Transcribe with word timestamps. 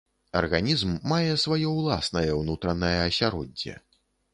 Арганізм 0.39 0.95
мае 1.11 1.35
сваё 1.43 1.69
ўласнае 1.75 2.27
ўнутранае 2.41 2.95
асяроддзе. 3.09 3.81